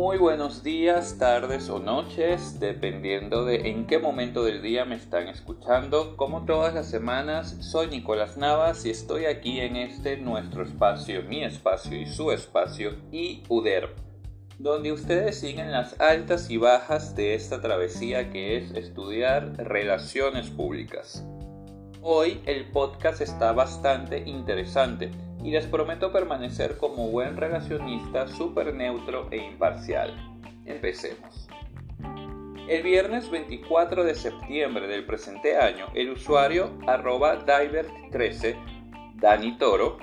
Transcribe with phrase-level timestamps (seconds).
[0.00, 5.28] Muy buenos días, tardes o noches, dependiendo de en qué momento del día me están
[5.28, 6.16] escuchando.
[6.16, 11.44] Como todas las semanas, soy Nicolás Navas y estoy aquí en este nuestro espacio, mi
[11.44, 13.94] espacio y su espacio, y UDER,
[14.58, 21.26] donde ustedes siguen las altas y bajas de esta travesía que es estudiar relaciones públicas.
[22.00, 25.10] Hoy el podcast está bastante interesante
[25.42, 30.14] y les prometo permanecer como buen relacionista súper neutro e imparcial.
[30.66, 31.48] Empecemos.
[32.68, 38.54] El viernes 24 de septiembre del presente año, el usuario arroba divert13,
[39.16, 39.98] Dani Toro,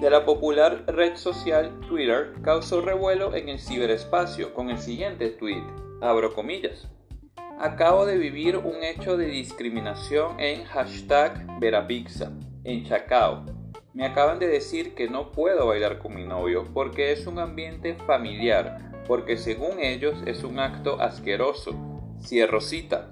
[0.00, 5.62] de la popular red social Twitter, causó revuelo en el ciberespacio con el siguiente tweet,
[6.00, 6.88] abro comillas.
[7.58, 12.32] Acabo de vivir un hecho de discriminación en hashtag Verapizza,
[12.64, 13.44] en Chacao,
[13.92, 17.94] me acaban de decir que no puedo bailar con mi novio porque es un ambiente
[18.06, 21.74] familiar, porque según ellos es un acto asqueroso.
[22.22, 23.10] Cierro cita.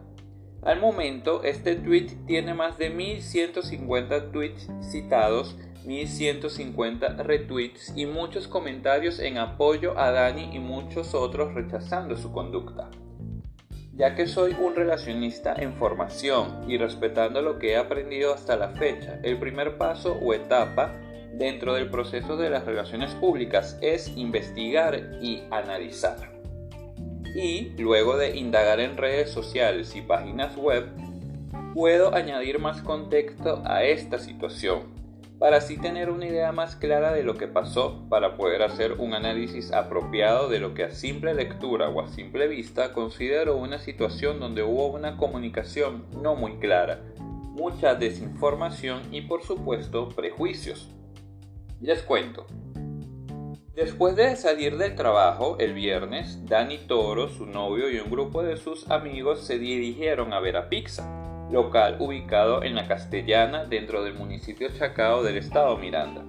[0.63, 9.19] Al momento, este tweet tiene más de 1150 tweets citados, 1150 retweets y muchos comentarios
[9.19, 12.91] en apoyo a Dani y muchos otros rechazando su conducta
[13.99, 18.69] ya que soy un relacionista en formación y respetando lo que he aprendido hasta la
[18.71, 20.95] fecha, el primer paso o etapa
[21.35, 26.17] dentro del proceso de las relaciones públicas es investigar y analizar.
[27.35, 30.87] Y luego de indagar en redes sociales y páginas web,
[31.75, 34.98] puedo añadir más contexto a esta situación
[35.39, 39.15] para así tener una idea más clara de lo que pasó, para poder hacer un
[39.15, 44.41] análisis apropiado de lo que a simple lectura o a simple vista considero una situación
[44.41, 50.89] donde hubo una comunicación no muy clara, mucha desinformación y por supuesto prejuicios.
[51.81, 52.47] Les cuento.
[53.77, 58.57] Después de salir del trabajo el viernes, Dani Toro, su novio y un grupo de
[58.57, 61.18] sus amigos se dirigieron a ver a Pizza
[61.51, 66.25] local ubicado en la Castellana dentro del municipio Chacao del estado Miranda,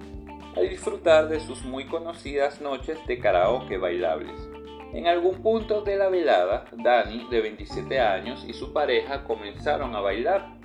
[0.56, 4.48] a disfrutar de sus muy conocidas noches de karaoke bailables.
[4.92, 10.00] En algún punto de la velada, Dani, de 27 años, y su pareja comenzaron a
[10.00, 10.58] bailar,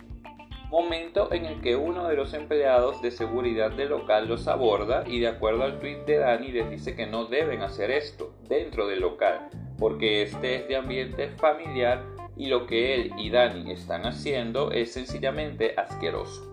[0.71, 5.19] momento en el que uno de los empleados de seguridad del local los aborda y
[5.19, 9.01] de acuerdo al tweet de Dani les dice que no deben hacer esto dentro del
[9.01, 14.71] local, porque este es de ambiente familiar y lo que él y Dani están haciendo
[14.71, 16.51] es sencillamente asqueroso.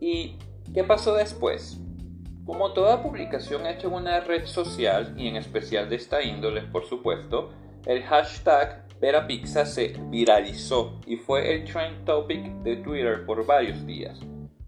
[0.00, 0.36] ¿Y
[0.74, 1.80] qué pasó después?
[2.46, 6.86] Como toda publicación hecha en una red social, y en especial de esta índole, por
[6.86, 7.50] supuesto,
[7.86, 14.20] el hashtag Verapizza se viralizó y fue el trend topic de Twitter por varios días.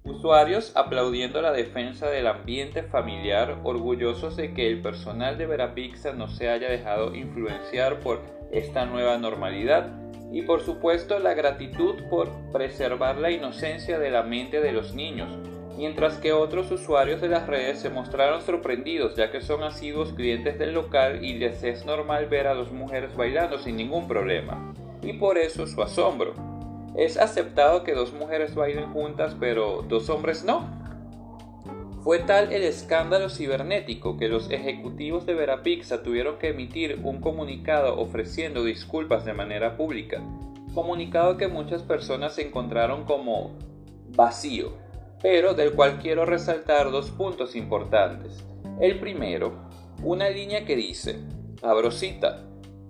[0.04, 6.28] Usuarios aplaudiendo la defensa del ambiente familiar, orgullosos de que el personal de Verapizza no
[6.28, 10.02] se haya dejado influenciar por esta nueva normalidad
[10.32, 15.31] y por supuesto la gratitud por preservar la inocencia de la mente de los niños,
[15.76, 20.59] mientras que otros usuarios de las redes se mostraron sorprendidos ya que son asiduos clientes
[20.59, 24.72] del local y les es normal ver a dos mujeres bailando sin ningún problema,
[25.03, 26.34] y por eso su asombro.
[26.97, 30.81] Es aceptado que dos mujeres bailen juntas pero dos hombres no.
[32.03, 37.97] Fue tal el escándalo cibernético que los ejecutivos de Verapizza tuvieron que emitir un comunicado
[38.01, 40.21] ofreciendo disculpas de manera pública,
[40.75, 43.53] comunicado que muchas personas encontraron como
[44.17, 44.73] vacío,
[45.23, 48.45] pero del cual quiero resaltar dos puntos importantes.
[48.81, 49.53] El primero,
[50.03, 51.21] una línea que dice,
[51.62, 51.91] abro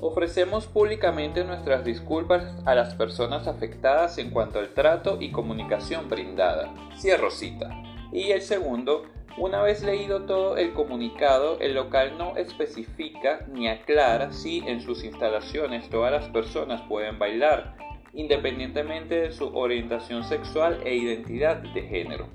[0.00, 6.72] ofrecemos públicamente nuestras disculpas a las personas afectadas en cuanto al trato y comunicación brindada.
[6.96, 7.91] Cierro cita.
[8.12, 9.06] Y el segundo,
[9.38, 15.02] una vez leído todo el comunicado, el local no especifica ni aclara si en sus
[15.02, 17.74] instalaciones todas las personas pueden bailar,
[18.12, 22.28] independientemente de su orientación sexual e identidad de género.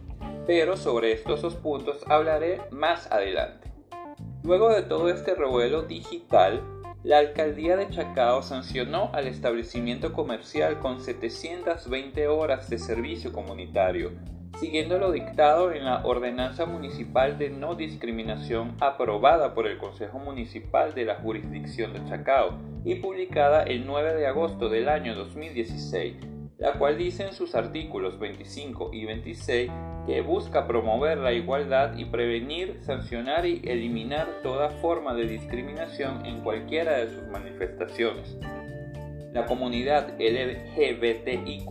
[0.48, 3.72] Pero sobre estos dos puntos hablaré más adelante.
[4.44, 6.64] Luego de todo este revuelo digital,
[7.04, 14.14] la alcaldía de Chacao sancionó al establecimiento comercial con 720 horas de servicio comunitario,
[14.60, 20.96] siguiendo lo dictado en la Ordenanza Municipal de No Discriminación aprobada por el Consejo Municipal
[20.96, 26.16] de la Jurisdicción de Chacao y publicada el 9 de agosto del año 2016,
[26.58, 29.72] la cual dice en sus artículos 25 y 26
[30.08, 36.42] que busca promover la igualdad y prevenir, sancionar y eliminar toda forma de discriminación en
[36.42, 38.38] cualquiera de sus manifestaciones.
[39.38, 41.70] La comunidad LGBTIQ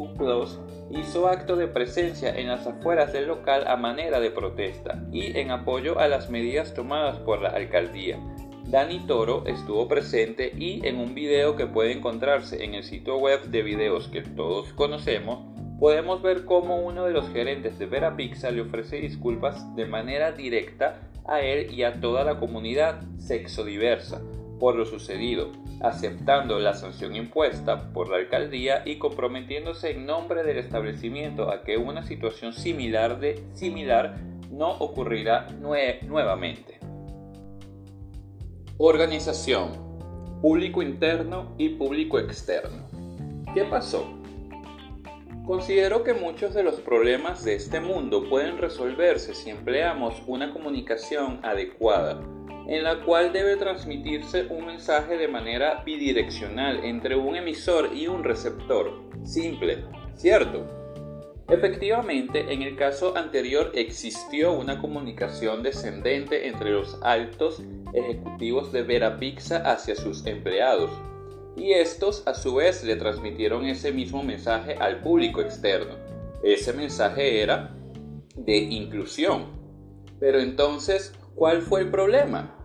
[0.91, 5.51] hizo acto de presencia en las afueras del local a manera de protesta y en
[5.51, 8.21] apoyo a las medidas tomadas por la alcaldía,
[8.69, 13.43] Dani Toro estuvo presente y en un video que puede encontrarse en el sitio web
[13.47, 15.41] de videos que todos conocemos,
[15.81, 21.01] podemos ver cómo uno de los gerentes de Verapizza le ofrece disculpas de manera directa
[21.27, 24.23] a él y a toda la comunidad sexodiversa
[24.59, 30.59] por lo sucedido, aceptando la sanción impuesta por la alcaldía y comprometiéndose en nombre del
[30.59, 34.19] establecimiento a que una situación similar, de, similar
[34.51, 36.79] no ocurrirá nuevamente.
[38.79, 39.87] Organización,
[40.41, 42.87] público interno y público externo.
[43.55, 44.17] ¿Qué pasó?
[45.47, 51.39] Considero que muchos de los problemas de este mundo pueden resolverse si empleamos una comunicación
[51.45, 52.21] adecuada,
[52.69, 58.25] en la cual debe transmitirse un mensaje de manera bidireccional entre un emisor y un
[58.25, 59.05] receptor.
[59.25, 59.85] Simple,
[60.15, 60.67] ¿cierto?
[61.49, 69.59] Efectivamente, en el caso anterior existió una comunicación descendente entre los altos ejecutivos de Verapizza
[69.59, 70.91] hacia sus empleados,
[71.57, 75.95] y estos a su vez le transmitieron ese mismo mensaje al público externo.
[76.43, 77.75] Ese mensaje era
[78.37, 79.47] de inclusión.
[80.19, 82.56] Pero entonces, ¿cuál fue el problema?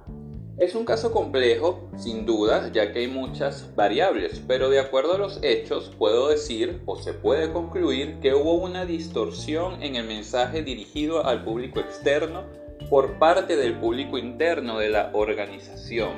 [0.61, 5.17] Es un caso complejo, sin duda, ya que hay muchas variables, pero de acuerdo a
[5.17, 10.61] los hechos puedo decir o se puede concluir que hubo una distorsión en el mensaje
[10.61, 12.43] dirigido al público externo
[12.91, 16.11] por parte del público interno de la organización.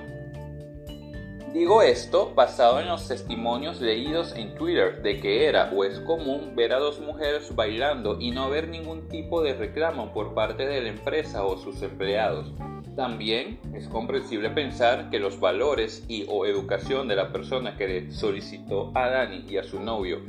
[1.54, 6.54] Digo esto basado en los testimonios leídos en Twitter de que era o es común
[6.54, 10.82] ver a dos mujeres bailando y no ver ningún tipo de reclamo por parte de
[10.82, 12.52] la empresa o sus empleados.
[12.96, 18.12] También es comprensible pensar que los valores y o educación de la persona que le
[18.12, 20.20] solicitó a Dani y a su novio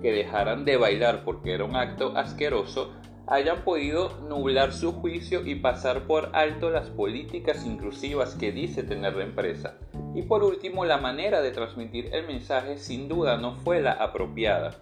[0.00, 2.92] que dejaran de bailar porque era un acto asqueroso
[3.26, 9.16] hayan podido nublar su juicio y pasar por alto las políticas inclusivas que dice tener
[9.16, 9.78] la empresa.
[10.14, 14.72] Y por último, la manera de transmitir el mensaje sin duda no fue la apropiada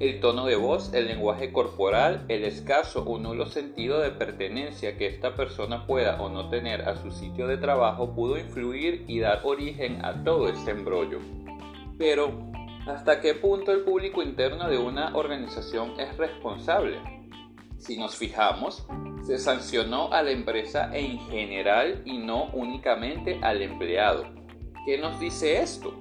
[0.00, 5.06] el tono de voz, el lenguaje corporal, el escaso o nulo sentido de pertenencia que
[5.06, 9.40] esta persona pueda o no tener a su sitio de trabajo pudo influir y dar
[9.42, 11.18] origen a todo este embrollo.
[11.98, 12.32] Pero,
[12.86, 16.98] ¿hasta qué punto el público interno de una organización es responsable?
[17.78, 18.86] Si nos fijamos,
[19.26, 24.26] se sancionó a la empresa en general y no únicamente al empleado.
[24.86, 25.92] ¿Qué nos dice esto?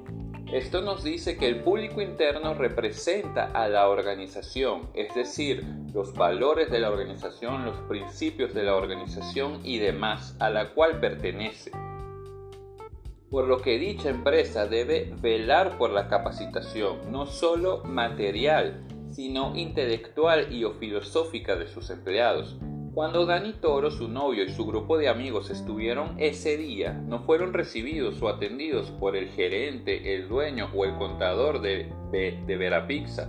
[0.52, 6.72] Esto nos dice que el público interno representa a la organización, es decir, los valores
[6.72, 11.72] de la organización, los principios de la organización y demás a la cual pertenece.
[13.30, 20.54] Por lo que dicha empresa debe velar por la capacitación, no solo material, sino intelectual
[20.54, 22.56] y o filosófica de sus empleados,
[22.98, 27.54] cuando Dani Toro, su novio y su grupo de amigos estuvieron ese día, no fueron
[27.54, 33.28] recibidos o atendidos por el gerente, el dueño o el contador de, de, de.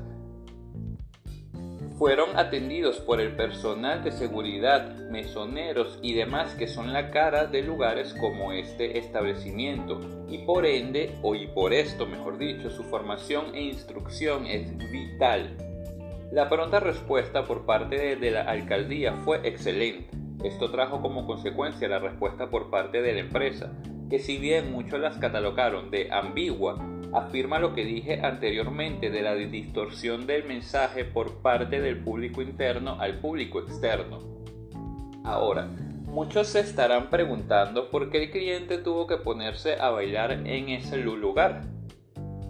[1.99, 7.61] Fueron atendidos por el personal de seguridad, mesoneros y demás que son la cara de
[7.61, 10.00] lugares como este establecimiento
[10.31, 15.68] y por ende, o y por esto mejor dicho, su formación e instrucción es vital
[16.30, 20.10] la pronta respuesta por parte de, la alcaldía fue excelente.
[20.44, 23.73] Esto trajo como consecuencia la respuesta por parte de la empresa,
[24.11, 26.76] que si bien muchos las catalogaron de ambigua,
[27.14, 33.00] afirma lo que dije anteriormente de la distorsión del mensaje por parte del público interno
[33.00, 34.18] al público externo.
[35.25, 35.66] Ahora,
[36.04, 40.99] muchos se estarán preguntando por qué el cliente tuvo que ponerse a bailar en ese
[40.99, 41.62] lugar,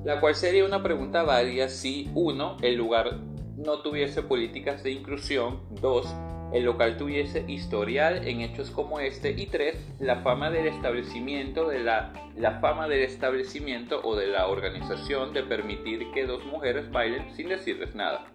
[0.05, 3.21] la cual sería una pregunta válida si uno, el lugar
[3.59, 6.15] no tuviese políticas de inclusión, 2.
[6.53, 9.97] El local tuviese historial en hechos como este y 3.
[9.99, 12.13] La fama del establecimiento de la,
[12.61, 17.95] fama del establecimiento o de la organización de permitir que dos mujeres bailen sin decirles
[17.95, 18.33] nada.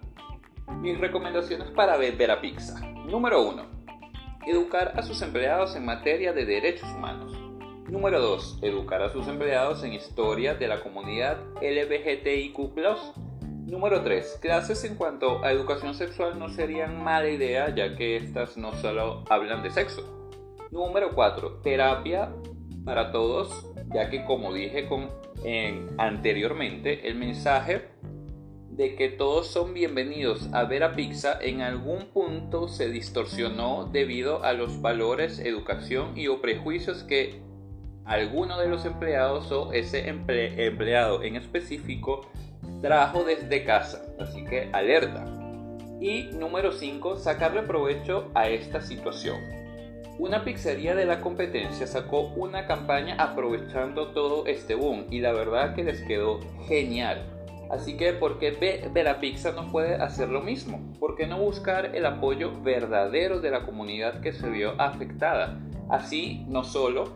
[0.82, 2.80] Mis recomendaciones para ver a Pizza.
[3.06, 3.66] Número 1.
[4.46, 7.32] Educar a sus empleados en materia de derechos humanos.
[7.90, 8.60] Número 2.
[8.62, 12.74] Educar a sus empleados en historia de la comunidad LGBTIQ
[13.66, 14.40] Número 3.
[14.42, 19.24] Clases en cuanto a educación sexual no serían mala idea ya que estas no solo
[19.30, 20.30] hablan de sexo.
[20.70, 21.62] Número 4.
[21.64, 22.30] Terapia
[22.84, 25.10] para todos ya que como dije con,
[25.98, 27.88] anteriormente el mensaje
[28.70, 34.44] de que todos son bienvenidos a ver a Pizza en algún punto se distorsionó debido
[34.44, 37.42] a los valores, educación y o prejuicios que
[38.04, 42.28] alguno de los empleados o ese empleado en específico
[42.84, 45.26] trabajo desde casa, así que alerta.
[46.02, 49.38] Y número 5, sacarle provecho a esta situación.
[50.20, 55.74] Una pizzería de la competencia sacó una campaña aprovechando todo este boom y la verdad
[55.74, 57.24] que les quedó genial.
[57.72, 60.94] Así que, ¿por qué Verapizza no puede hacer lo mismo?
[61.00, 65.58] ¿Por qué no buscar el apoyo verdadero de la comunidad que se vio afectada?
[65.90, 67.14] Así, no solo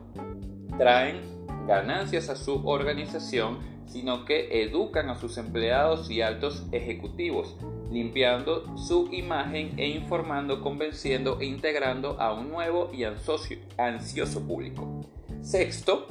[0.78, 1.20] traen
[1.68, 7.56] ganancias a su organización, sino que educan a sus empleados y altos ejecutivos,
[7.92, 15.02] limpiando su imagen e informando, convenciendo e integrando a un nuevo y ansioso público.
[15.42, 16.08] Sexto,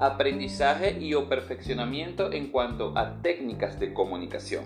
[0.00, 4.64] aprendizaje y o perfeccionamiento en cuanto a técnicas de comunicación.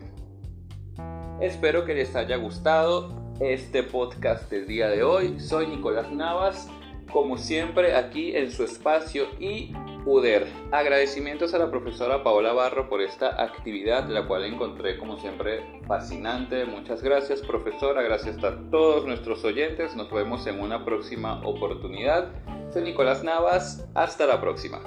[1.40, 5.38] Espero que les haya gustado este podcast del día de hoy.
[5.38, 6.68] Soy Nicolás Navas,
[7.12, 9.72] como siempre aquí en su espacio y
[10.04, 10.46] UDER.
[10.70, 16.64] Agradecimientos a la profesora Paola Barro por esta actividad, la cual encontré como siempre fascinante.
[16.64, 19.96] Muchas gracias profesora, gracias a todos nuestros oyentes.
[19.96, 22.32] Nos vemos en una próxima oportunidad.
[22.72, 24.80] Soy Nicolás Navas, hasta la próxima.